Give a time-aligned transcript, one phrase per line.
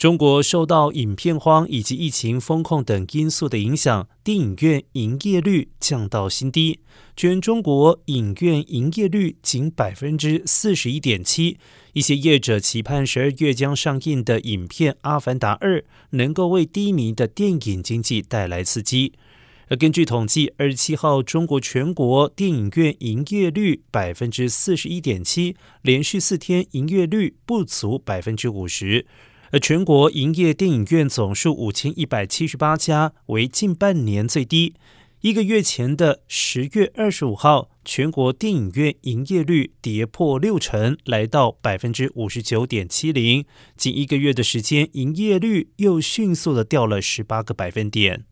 [0.00, 6.80] 中国受到影片荒以及疫情风控等因素的影响，电影院营业率降到新低。
[7.14, 11.58] 全中国影院营业率仅百分之四十一点七。
[11.92, 15.80] 一些业者期盼十二月将上映的影片《阿凡达二》
[16.12, 19.12] 能够为低迷的电影经济带来刺激。
[19.68, 29.04] 而根据统计，二十七号中国全国电影院营业率百分之四十一点七，连续四天营业率不足百分之五十。
[29.52, 34.74] 而全国营业电影院总数五千一百七十八家，为近半年最低。
[35.22, 43.44] 一个月前的十月二十五号，全国电影院营业率跌破六成，来到百分之五十九点七零。
[43.76, 48.24] 仅一个月的时间，营业率又迅速的掉了十八个百分点。